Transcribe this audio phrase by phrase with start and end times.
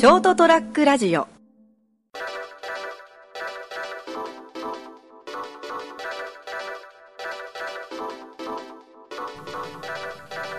[0.00, 1.28] ショートトラックラジオ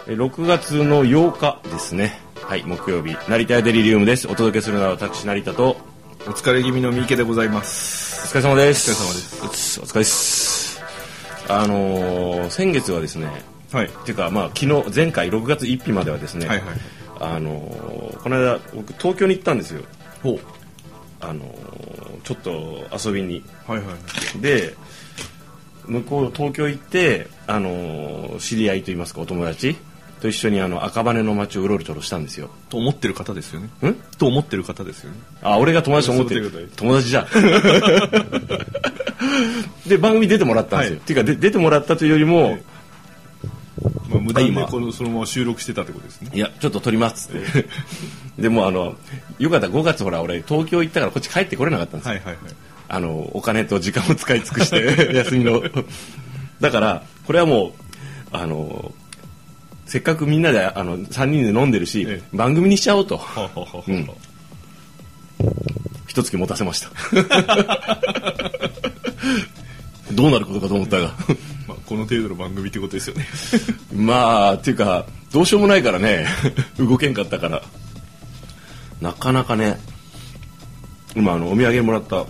[0.07, 2.19] え6月の8日ですね。
[2.35, 4.27] はい、木曜日、成田屋デリリウムです。
[4.27, 5.77] お届けするのは私、成田と、
[6.27, 8.27] お疲れ気味の三池でございます。
[8.37, 8.91] お疲れ様です。
[8.91, 9.79] お疲れ様ですす。
[9.79, 10.81] お疲れです。
[11.49, 13.27] あのー先月はですね、
[13.71, 13.87] はい。
[13.87, 17.00] っていうか、まあ、昨日、前回6月1日まではですね、はいはい。
[17.21, 19.81] あのーこの間、僕、東京に行ったんですよ。
[20.23, 20.39] ほう。
[21.19, 23.43] あのーちょっと遊びに。
[23.67, 23.83] はいは
[24.37, 24.41] い。
[24.41, 24.75] で、
[25.85, 29.75] 向こう、東京行って、あのー知り合いといいますか、お友達
[30.21, 32.51] と一緒にあの赤羽の街をうろうろしたんですよ。
[32.69, 33.69] と思ってる方ですよね。
[33.89, 33.95] ん？
[34.17, 35.17] と思ってる方ですよね。
[35.41, 36.71] あ、俺が友達と思ってる。
[36.75, 37.25] 友達じゃん。
[39.87, 40.93] で、番組出てもらったんですよ。
[40.95, 42.61] はいっていうかで、出てもらったというよりも、はい
[44.11, 46.31] まあ、無駄にこの、そのまま収録してたってことですね。
[46.33, 47.65] いや、ちょっと撮りますって。
[48.41, 48.95] でも、あの、
[49.39, 52.13] よかった、5月ほら、俺、東京行ったからこっち帰ってこれなかったんですよ。
[52.15, 52.53] はいはいはい。
[52.89, 55.63] あの、お金と時間を使い尽くして、 休みの。
[56.59, 57.71] だから、これはもう、
[58.31, 58.93] あの、
[59.85, 63.17] せっかくみんなで、あの、3人で飲んでるし、え番組にしちゃおうと。
[63.17, 64.09] ははははうん
[66.07, 66.89] 一月持たせました。
[70.11, 71.13] どうなることかと思ったが。
[71.95, 73.27] まあ、この程度の番組ってことですよね。
[73.93, 76.25] まあ、っていうか、どうしようもないからね、
[76.77, 77.61] 動けんかったから。
[79.01, 79.79] なかなかね、
[81.15, 82.25] 今、あの、お土産もらった、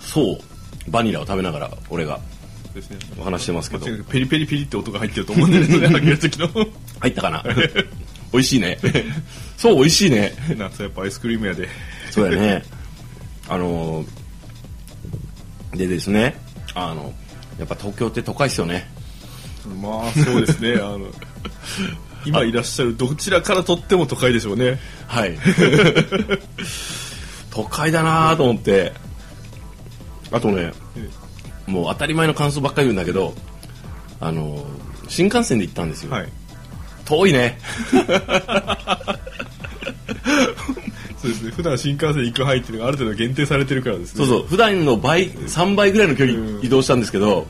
[0.00, 2.20] そう、バニラを食べながら、俺が
[2.74, 2.98] ですね。
[3.18, 6.48] お話してますけどペリペリピリって音が入ってると思うんですよね、開ける時の。
[7.00, 7.44] 入ったかな？
[8.32, 8.78] 美味しいね。
[9.56, 10.32] そう、美味しいね。
[10.56, 11.68] 夏はやっぱアイスクリーム屋で。
[12.10, 12.62] そうだよね。
[13.48, 14.22] あのー
[15.76, 16.34] でですね、
[16.74, 17.14] あの、
[17.58, 18.90] やっぱ東京って都会っすよね。
[19.80, 20.74] まあ、そうですね。
[20.74, 21.06] あの、
[22.24, 24.78] 今いらっしゃるどちらからとっても都会でしょうね。
[25.06, 25.36] はい。
[27.50, 28.92] 都会だなと思って。
[30.30, 30.72] あとね、
[31.66, 33.34] もう当たり前の感想ばっかり言うんだけど、
[34.20, 34.64] あの、
[35.08, 36.12] 新幹線で行ったんですよ。
[36.12, 36.28] はい。
[37.04, 37.58] 遠いね。
[41.22, 41.50] そうですね。
[41.52, 44.18] 普段新幹線行く範囲っていうのがある程度限定されてるからですね。
[44.18, 47.46] そうそう、普段の倍、3倍ぐらいの距離うん移動したんですけど、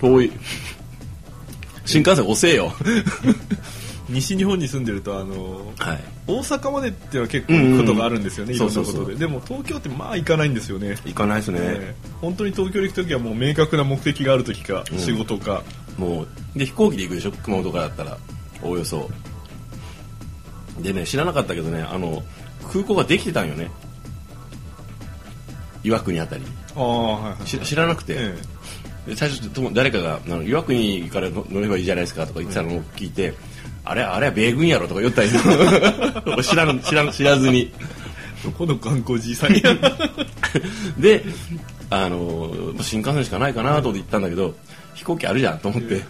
[0.00, 0.32] 遠い。
[1.84, 2.72] 新幹線遅えよ。
[4.08, 6.00] 西日本に住んでると、あの、はい。
[6.26, 9.16] 大阪までっては結構行くことがあるんですよね、うんいろんなこそうそうそうとで。
[9.18, 10.96] でも東京ってまあ行かないんですよね。
[11.04, 11.58] 行かないですね。
[11.60, 15.62] ええ本当に東京に行くときはもう明確な目的があるときか、ん仕事か。
[15.98, 17.32] もう、で、飛行機で行くでしょ？
[17.32, 18.18] 熊本からだったら、
[18.62, 19.10] おおよそ。
[20.80, 22.22] でね、知らなかったけどね、あの、
[22.74, 23.70] 空港ができてたんよね。
[25.84, 26.42] 岩国あたり。
[26.42, 27.46] にああ、はいはい。
[27.46, 28.36] し知らなくて、え
[29.06, 33.34] で最初とも誰かがあの岩国からの乗ればいいじゃないですかとか言ってたのを聞いて、
[33.84, 35.30] あれあれは米軍やろとか言ったんよ。
[36.42, 37.72] 知らん知らん知らずに。
[37.80, 39.60] えどこの観光じいさんや。
[40.98, 41.24] で
[41.90, 44.54] あの新幹線しかないかなと思って行ったんだけど
[44.94, 46.02] 飛行機あるじゃんと思って。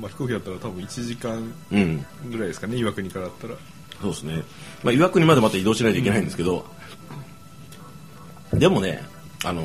[0.00, 2.04] まあ飛行機だったら多分1時間うん。
[2.32, 3.54] ぐらいですかね、岩国からだったら。
[4.00, 4.42] そうですね、
[4.82, 6.66] まあ、岩国までまた移動しないといけないんですけど、
[8.52, 9.02] でもね
[9.44, 9.62] あの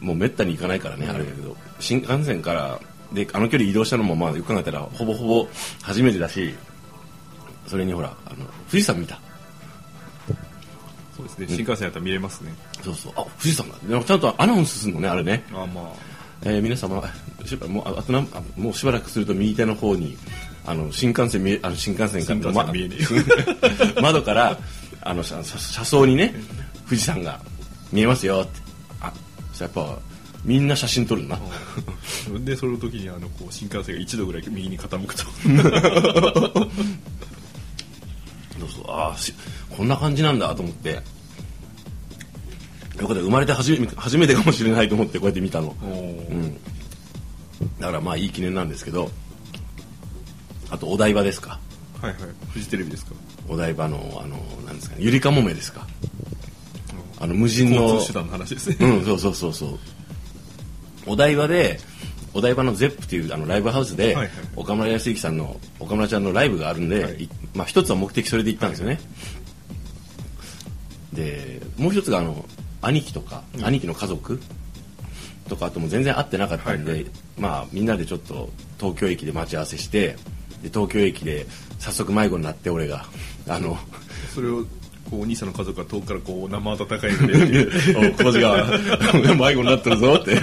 [0.00, 2.80] もうめったに行かないからね、あれだけど新幹線から
[3.12, 5.48] であの距離移動したのもまあよく考えたらほぼほぼ
[5.82, 6.54] 初めてだし
[7.66, 8.36] それにほらあの
[8.70, 9.20] 富士山見た。
[11.16, 12.52] そうですね、新幹線だったら見れますね。
[12.82, 13.12] そうそう。
[13.14, 13.76] あ富士山だ。
[13.88, 15.84] でもちゃんとアナウンスするのねあれね、ああまあ。
[16.42, 17.02] えー皆様
[17.46, 18.20] しばもうああとな
[18.56, 20.16] もうしばらくすると右手の方に
[20.66, 22.34] あの新幹線見えあの新幹線か。
[22.34, 24.02] ら新幹線見えねえよ。
[24.02, 24.58] 窓から
[25.02, 26.34] あの車車車窓にね
[26.86, 27.40] 富士山が
[27.92, 28.60] 見えますよって。
[29.00, 29.12] あ
[29.50, 30.14] そしたらやっぱ
[30.44, 31.38] みんな写真撮るな。
[32.40, 35.22] で、その時にあの、こう、新幹線が1度ぐらい右に傾くと。
[38.60, 38.84] そうそう。
[38.88, 39.34] あーし
[39.70, 41.02] こんな感じなんだと思って。
[43.00, 45.74] よかった生まれて初め初めてかもしれないと思ってこうやって見たの。
[45.82, 45.86] う
[46.34, 46.54] ん。
[47.80, 49.10] だからまあいい記念なんですけど
[50.70, 51.60] あとお台場ですか？
[52.00, 52.20] はいはい。
[52.52, 53.12] フジテレビですか？
[53.48, 55.86] お台場のあのなんですかねゆりかもめですか？
[57.20, 58.76] あの無人の交通手段の話ですね。
[58.84, 59.78] うんそうそうそうそう。
[61.06, 61.78] お台場で
[62.32, 64.30] お台場のゼップっていうあのライブハウスで、はいはい。
[64.56, 67.24] 岡村康之さんの岡村ちゃんのライブがあるんで、はい。
[67.24, 68.98] いまあ一つは目的それで行ったんですよね、
[71.12, 72.44] でもう一つがあの
[72.82, 74.40] 兄貴とか、兄貴の家族
[75.48, 77.06] とかあとも全然会ってなかったんで、はい。
[77.38, 80.16] まあみんなでちょっと東京駅で待ち合わせして
[80.64, 81.46] で東京駅で
[81.78, 83.04] 早速迷子になって俺が
[83.46, 83.78] あの
[84.34, 84.64] それを、
[85.08, 87.68] こう、お兄さんの家族が遠くからこう、生温かいので、
[88.18, 88.66] お工事が
[89.36, 90.40] 迷子になってるぞって。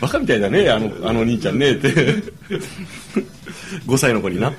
[0.00, 1.88] バカみたいだねあのあの兄ちゃんねって。
[3.86, 4.52] 5歳の子にな。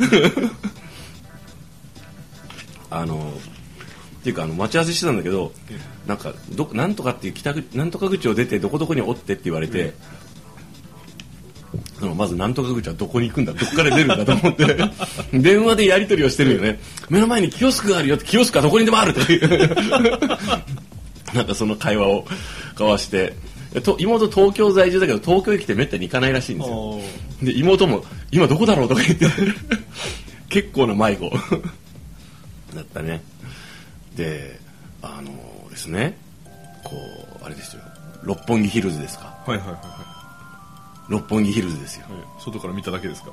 [2.89, 3.33] あの
[4.19, 5.51] っていうかあの待ち合わせしてたんだけど
[6.05, 9.93] なんかどなんとかっていう北口なんとか口を出てどこどこにおってって言われて、
[12.03, 14.77] そのまずなんとか口はどこに行くんだどこから出るんだと思って
[15.31, 16.77] 電話でやり取りをしてるよね。
[17.09, 19.47] 目の前にキオスクがあるよってキオスクはどこにでもあるという。
[21.33, 22.27] なんかその会話を
[22.71, 23.35] 交わして。
[23.83, 26.99] と妹東京在住だけど東京へ来てめったに行かないらしいんですよ。
[27.41, 29.25] で妹も「今どこだろう?」とか言って。
[30.49, 31.29] 結構な迷子。
[32.75, 33.23] だったね。
[34.17, 34.59] で
[35.01, 36.17] あのですね
[36.83, 36.97] こ
[37.41, 37.81] うあれですよ。
[38.23, 39.41] 六本木ヒルズですか。
[39.47, 40.22] はいはいはいは
[41.09, 42.05] 六本木ヒルズですよ。
[42.09, 43.31] いはい外から見ただけですか？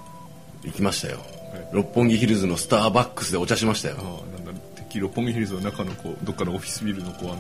[0.65, 1.27] 行きましたよ、はい
[1.73, 3.97] 六本木ヒルズのスターバックスでお茶しましたよ。
[3.99, 7.37] ああなんだてっきり六本木ヒルズの中のこうどっかのオフィスビルのこうあの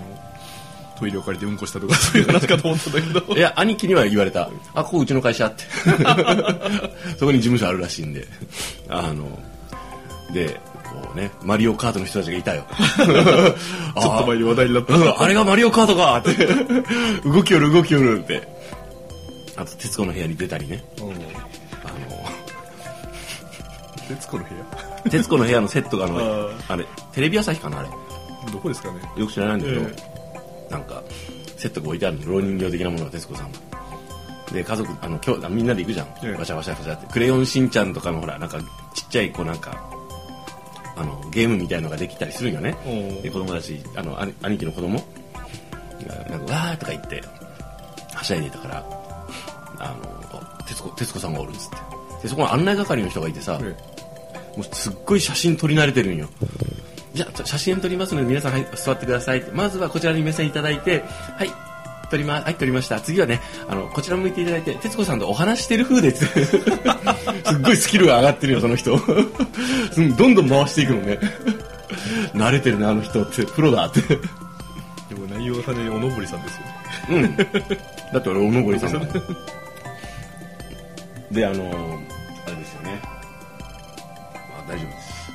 [0.98, 3.34] トイレを借りてうんこしたとかそういう話かと思ったんだけど。
[3.36, 5.64] いや兄貴には言われた「あここうちの会社」って。
[7.18, 8.26] そこに事務所あるらしいんで。
[8.88, 9.38] あの
[10.32, 12.64] でこうねマリオカートの人たちがいたよ。
[12.98, 14.94] ちょっと前に話題になった。
[14.94, 16.34] うんあれがマリオカートかって。
[17.28, 18.59] 動きよる動きよるって
[19.56, 20.82] あと徹子の部屋に出たりね。
[20.98, 21.10] うん。
[21.10, 21.18] あの
[24.08, 27.88] 徹子の部徹子の部屋のセットがあのああれテレビ朝日かなあれ。
[27.88, 29.00] 屋どこですかね？
[29.16, 29.94] よく知らないんだけど、え
[30.70, 31.02] なんか
[31.56, 32.22] セットが置いてあるの。
[32.22, 33.52] 蝋人形的なものが徹子さん。
[33.52, 33.58] が
[34.52, 36.32] で家族あの今日みんなで行くじゃん、ええ。
[36.32, 38.58] わしゃわしゃわしゃって「クレヨンしんちゃん」とかのほらなんか
[38.94, 39.90] ちっちゃいこうなんか
[40.96, 42.76] あのゲームみたいのができたりするんよね。
[43.22, 44.98] で子供たちあの兄兄貴の子供
[46.06, 47.22] がなんかわーとか言って
[48.12, 48.99] はしゃいでいたから
[49.80, 49.96] あ
[50.32, 51.76] のあ徹子徹子さんがおるっつって
[52.22, 53.64] でそこに案内係の人がいてさ、え
[54.56, 56.28] もうすっごい写真撮り慣れてるんよ。
[57.14, 59.42] じゃあ、写真撮りますので皆さん、はい、座ってください。
[59.52, 61.02] まずはこちらに目線いただいて、
[61.36, 61.50] はい、
[62.10, 63.00] 撮りま、はい、撮りました。
[63.00, 66.26] 次はね、あの、こちら向いていただいて、徹子さんとお話してる風です。
[66.44, 68.94] すっごいスキルが上がってるよ、その人。
[68.94, 68.98] う
[70.00, 71.18] んどんどん回していくのね。
[72.34, 73.44] 慣れてるね、あの人って。
[73.44, 74.00] プロだって。
[74.00, 76.74] でも内容が完全におのぼりさんですよね
[77.10, 77.36] うん。
[78.12, 79.08] だって俺、おのぼりさんだもん
[81.30, 81.98] で、あの
[82.46, 83.00] あれですよね。
[83.02, 85.32] あ、大丈夫です。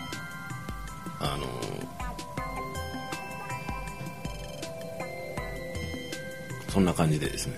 [1.19, 1.45] あの
[6.69, 7.55] そんな感じでですね。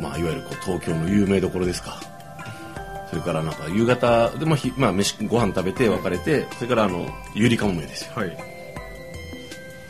[0.00, 2.00] まあ、いわゆるこう東京の有名どころですか。
[3.10, 8.12] それからなんか夕方でもひ、まあ、飯ご飯食べて別れて、それからあの、ゆりかもめですよ。
[8.14, 8.54] はい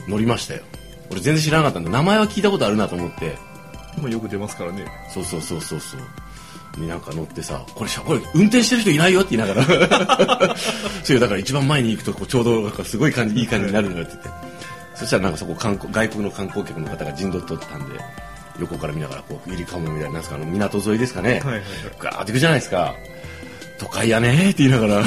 [0.07, 0.63] 乗りましたよ。
[1.11, 3.37] 俺全然知らなかったんで、名前は聞いたことあるなと思って、
[4.01, 6.01] まあよく出ますからねそうそうそうそうそう。
[6.81, 10.57] になんか乗ってさ、これこれ運転してる人いないよって言いながら。
[11.05, 14.55] そういうだから一番前に行くとこうちょうどなんかすごい感じ、いい感じになるのよって言って。
[14.95, 17.99] そしたらなんかそこ観光、外国の観光客の方が陣取っとったんで、
[18.61, 21.31] 横から見ながらこう、ゆりかもみたいな、なんすかあの港沿いですかね。
[21.31, 21.63] はいはいはい
[21.99, 22.95] ガーって行くじゃないですか。
[23.79, 25.01] 都会やねーって言いながら。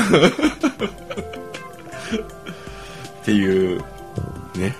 [3.21, 3.81] っていう、
[4.55, 4.75] ね。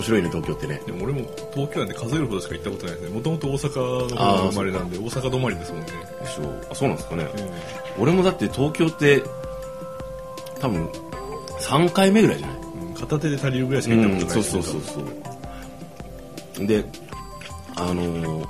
[0.00, 0.80] 面白いね、東京ってね。
[0.86, 1.20] でも俺も
[1.54, 3.10] 東京なんて数えるほどしか行ったことないですね。
[3.14, 5.86] もともと大阪の生まれなんで大阪止まりですもんね、
[6.22, 7.62] でしょあそうなんですかね、え
[7.98, 9.22] 俺もだって東京って
[10.60, 10.86] 多分
[11.60, 12.56] 3回目ぐらいじゃない？
[12.56, 15.04] えうん片手で足りるぐらいしか行ったことないそうですそうそう
[16.56, 16.66] そう。
[16.66, 16.84] で
[17.76, 18.48] あのー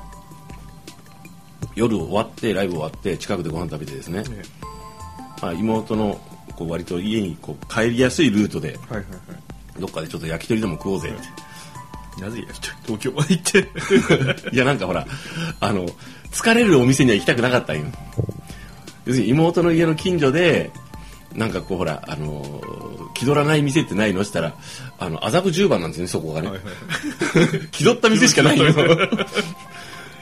[1.77, 4.43] 夜終わってライブ終わって近くでご飯食べてですね、ね。
[5.41, 6.21] まあ、妹の
[6.57, 9.05] こう割と家にこう帰りやすいルートではいはいはい
[9.81, 11.09] どっかでちょっと焼き鳥でも食おうぜ。
[11.09, 11.13] っ
[12.17, 12.45] て、なぜ
[12.87, 13.69] 東京まで行って
[14.53, 15.07] いやなんかほら
[15.61, 15.87] あの
[16.31, 17.87] 疲れるお店には行きたくなかったんよ。
[19.07, 20.71] 要するに妹の家の近所で
[21.35, 22.81] なんかこうほらあのー
[23.13, 24.57] 気取らない店ってないのって言ったら
[24.99, 26.67] あの麻布十番なんですねそこがね、はいはい
[27.39, 27.69] はい。
[27.71, 28.73] 気取った店しかないよ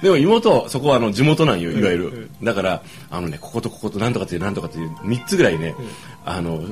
[0.02, 5.74] でも妹はそこはあの地元なんよいわゆうんるだからあのねこことこことなんとかっていうなんとかっていう3つぐらいね
[6.24, 6.62] あの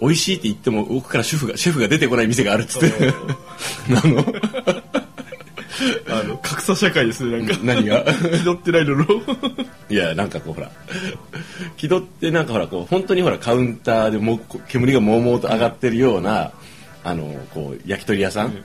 [0.00, 3.12] 美味しいって言っても奥からシェフがシェフが出てこない店があるっつって。
[3.90, 4.24] あ の？
[6.10, 7.58] あの格差社会ですねなんか。
[7.62, 8.04] 何が？
[8.04, 9.04] 気取ってないのの
[9.88, 10.70] いやなんかこうほら。
[11.76, 16.52] 気取ってなんかほらこう本当にほらカウンターでも煙がもうもうと上がってるような
[17.04, 18.64] あのこう焼き鳥屋さん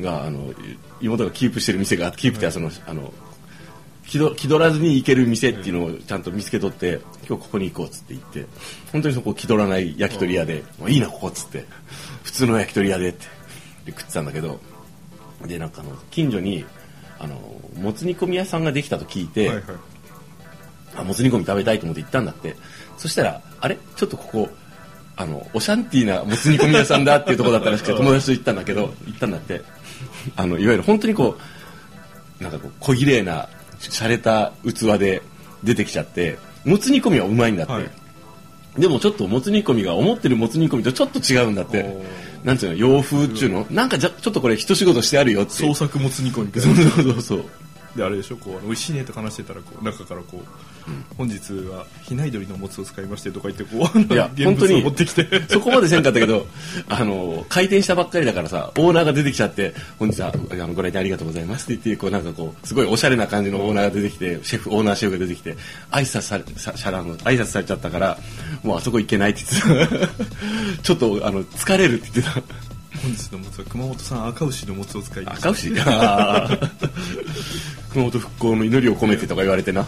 [0.00, 0.52] があの
[1.00, 3.12] 妹がキープしてる店があってキープってそのあの
[4.06, 8.46] 気取気取らずに行ける店っていうのをちゃんと見つけとって今日ここに行こうっつって言って
[8.92, 11.64] 本当にそこ気取らない焼き鳥屋でいいなここっつって。
[12.22, 13.26] 普通の焼き鳥屋でって
[13.86, 14.60] で食ってたんだけど
[15.46, 16.64] でなんかあの近所に
[17.18, 17.36] あの
[17.76, 19.64] もつ煮込み屋さんができたと聞いて、はいはい。
[20.96, 22.56] あもつ煮込み食べたいと思って行ったんだって。
[22.96, 23.78] そしたらあれ？
[23.96, 24.48] ちょっとここ
[25.16, 29.62] あのオシャンティーなもつ煮込み屋さんだっていうところだったらしくて友達と行ったんだけど行ったんだって。
[30.36, 31.36] あのいわゆる本当にこ
[32.40, 33.48] うなんかこう小綺麗な
[33.90, 35.22] 洒落た器で
[35.64, 37.90] 出てきちゃってもつ煮込みはうまいんだって、はい。
[38.78, 42.22] でもちょっともつ煮込みが思ってるもつ煮込みとちょっと違うんだって。
[42.44, 43.66] なんていうの洋風っちゅうの。
[43.70, 45.52] なんかじゃちょっとこれ一仕事してあるよって。
[45.52, 47.44] 創作もつ煮込みみたいそうなそうそうそう
[47.96, 56.46] であれでしょこう美味しいねとか話してたらこう中からこう、本日は比内鶏のもつを使いましてとか言ってこういや現本当に物を持ってきてそこまでせんかったけど、
[56.88, 65.56] あの、開店したばっかりだからさ、オーナーが出てきちゃって、本日はあのご来店ありがとうございますって言って、こうなんかこう、すごいおしゃれな感じのオーナーが出てきて、シェフ、オーナーシェフが出てきて、
[65.90, 68.18] 挨拶され、さシャラン、挨拶されちゃったから、
[68.62, 70.08] もうあそこ行けないって言ってた。
[70.82, 72.71] ちょっと、あの、疲れるって言ってた。
[73.02, 75.70] 本日のもつは熊本産赤牛のもつを使いました赤牛？
[77.90, 79.86] 熊本復興の祈りを込めてとか言われてな。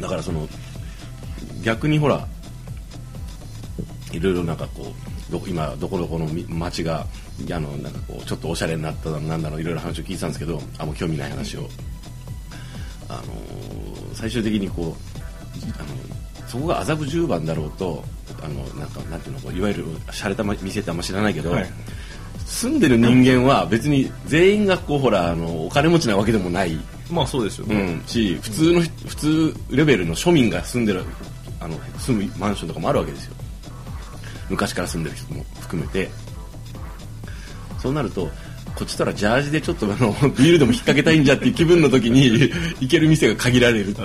[0.00, 0.48] だからその
[1.62, 2.26] 逆にほら
[4.12, 4.94] いろいろなんかこ
[5.28, 7.06] うどこ今どこどこのみ町が
[7.52, 11.68] あのなんかこうちょっとおしゃれになったなんだろういろいろ話を聞いてたんですけどあもう興味ない話を、
[13.08, 13.26] あのー
[14.14, 15.02] 最終的にこう
[15.78, 15.86] あの
[16.48, 18.02] そこが麻布十番だろうと
[18.42, 21.66] あのなんかなんていうのいわゆる洒落た店ってあんま知らないけど、はい。
[22.46, 26.78] 住んでる人間は別に全員がこうほらあのお金持ちなわけでもない、
[27.10, 31.04] まあそうですようね、ん、し普通の普通レベルの庶民が住んでる
[31.60, 33.34] あの住むマンションとかもあるわけですよ。
[34.48, 36.08] 昔から住んでる人も含めて。
[37.78, 38.28] そうなると
[38.74, 42.50] こっちとらジャージでちょっとあのビールでも引っ掛けたいんじゃっていう気分の時に
[42.80, 44.02] 行ける店が限られるって。
[44.02, 44.04] あ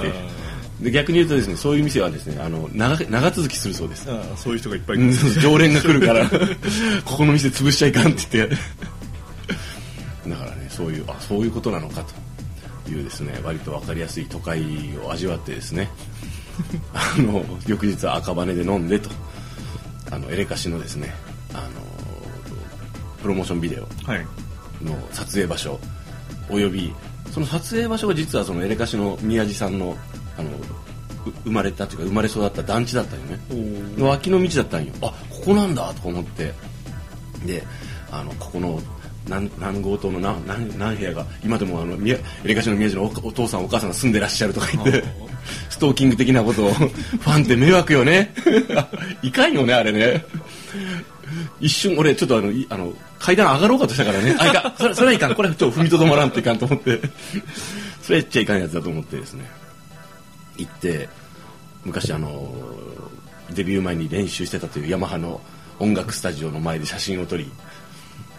[0.82, 4.10] で逆に言うとですねそういう店はですねあの長長続きするそうです。
[4.12, 6.30] ああそういう人がいっぱいいうん常連が来るから
[7.06, 8.56] ここの店潰しちゃいかんって言って。
[10.30, 12.04] だからねそういうあそういうことなのか
[12.86, 14.62] というですね割と分かりやすい都会
[15.06, 15.90] を味わってですね
[16.94, 19.10] あの翌日は赤羽で飲んでと
[20.12, 21.14] あのエレカシのですね
[21.54, 21.70] あの
[23.22, 24.26] プロモーションビデオはい。
[24.82, 25.80] の撮影場所
[26.50, 26.94] および
[27.32, 29.98] その撮影場所が実はそのエレカシの宮地さんの
[30.38, 33.40] あのう生まれたというか生まれ育った団地だったよね。
[33.98, 34.94] おの脇の道だったんよ。
[35.02, 36.54] あここなんだとか思って。
[37.46, 37.64] で
[38.12, 38.82] あのここの
[39.28, 45.04] 何何号棟の何何何部屋が今でもあの宮エレカシの宮地のおお父さんお母さんが住んでらっしゃるとか言ってあ
[45.70, 48.34] ストーキング的なことを ファンって迷惑よね。
[49.24, 50.26] いかんよねあれね。
[51.60, 54.36] 一瞬俺ちょっとあのいあの階段上がろうかとしたからね。
[54.38, 54.74] あいかん。
[54.78, 55.36] それそれはいかん。
[55.36, 57.00] これはちょっと踏みとどまらんといかんと思って。
[58.02, 59.50] それやっちゃいかんやつだと思ってですね
[60.58, 61.10] 行って
[61.86, 62.54] 昔あの
[63.54, 65.42] デビュー前に練習してたというヤマハの
[65.80, 67.52] 音楽スタジオの前で写真を撮り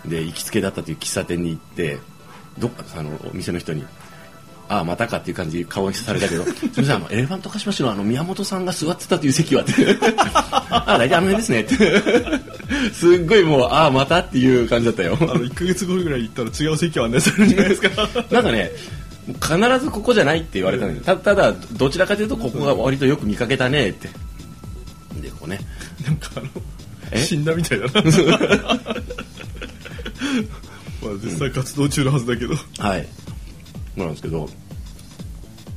[0.06, 1.98] で行きつけだったという喫茶店に行って
[2.58, 3.84] どっかあのお店の人に
[4.68, 9.72] 「ああまたか」っていう感じで顔にされたけど「すみませんあのエレファントカシマシのあの宮本さんが座ってたという席は」って
[10.70, 12.54] 「ああ大体あの辺ですね」って。
[12.92, 15.16] すっごいもう「ああまた」っていう感じだったよ。
[15.20, 18.08] あの1か月後ぐらい行ったら違う席を案内されるんじゃないですか。
[18.30, 18.70] なんかね
[19.26, 24.08] 必ずここじゃないって言われたんだけどたただどちらかというとここが割とよく見かけたねって。
[25.20, 25.60] でここね。
[26.04, 26.48] なんかあの
[27.10, 27.18] え？
[27.18, 27.92] 死んだみたいだな。
[31.02, 32.54] まあ実際活動中のはずだけど。
[32.78, 33.06] はい。
[33.96, 34.50] そうなんですけど。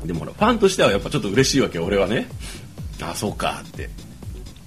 [0.06, 2.30] でもほらファンとしてはやっぱちょっと嬉しいわけよ俺はね。
[3.02, 3.90] ああそうかって。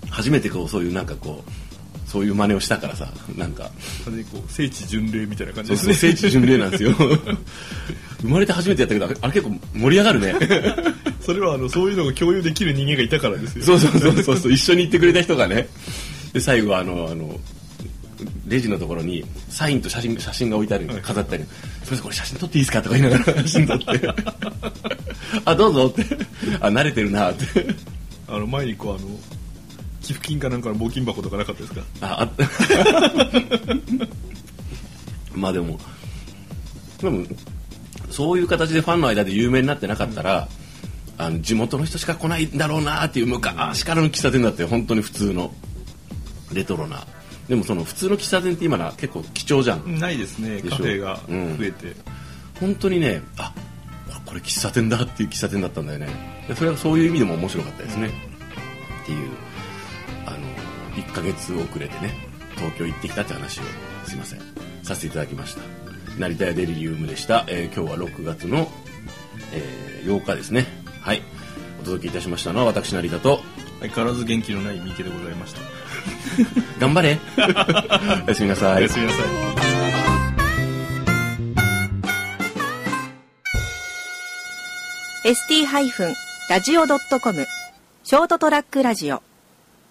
[0.09, 1.51] 初めてこうそういうなんかこう
[2.11, 3.71] そういう真似をしたからさなんか。
[4.49, 5.95] 聖地巡礼みたいな感じですね。
[5.95, 6.95] 聖地巡礼なんですよ
[8.23, 10.35] 生まれて初めてやったけどあれ結構盛り上がるね。
[11.21, 13.65] それはあのそういうのが共有できる人間がいたからですよ。
[13.65, 15.69] そうそうそうそうそう一緒に行ってくれた人がね。
[16.33, 17.39] で最後はあのあの
[18.47, 20.97] レジのところにサインと写真写真が置いてあるはい。
[21.03, 21.45] 飾ったり
[21.85, 23.43] 「すみませんこれ写真撮っていいですか?」とか言いながら。
[23.43, 23.85] 写真撮って
[25.45, 26.17] 「あどうぞ」って
[26.61, 27.45] 「あ慣れてるな」って。
[28.29, 29.09] あの前にこうあの
[30.03, 31.83] 寄付金かなんかの募金箱とかなかったですか？
[32.01, 32.31] ああ
[35.35, 35.79] まあでも
[37.01, 37.27] でも
[38.11, 40.49] そういう形でファンの間で有名になってなかったら、
[41.19, 45.53] あの地元の人しか来ないんだろうなっていう昔からの喫茶店だって本当に普通の
[46.53, 47.07] レトロな。
[47.49, 50.63] でもその普通の喫茶店って今な結構貴重じゃん、ないですね。
[50.63, 51.95] カフェが増えて、
[52.61, 53.53] 本当にねあ
[54.25, 56.09] これ喫茶店だっていう喫茶店だったんだよね。
[56.49, 58.11] でそれはそういう意味でも面白かったですね、
[59.03, 59.29] っていう
[60.27, 60.39] あの
[60.95, 62.15] 1ヶ月遅れてね
[62.57, 63.63] 東京行ってきたって話を
[64.07, 64.41] すいません。
[64.83, 65.63] させていただきました
[66.19, 68.71] 成田屋デリリウムでした、えー今日は6月の、
[69.53, 70.67] えー8日ですね。
[71.03, 71.23] はい。
[71.81, 73.41] お届けいたしましたのは私成田と。
[73.81, 75.61] 相変わらず元気のない三毛でございました。
[76.81, 77.19] 頑張れ。
[78.27, 78.79] おやすみなさい。
[78.79, 79.21] おやすみなさい。
[85.25, 87.47] ST-radio.com
[88.03, 89.23] ショートトラックラジオ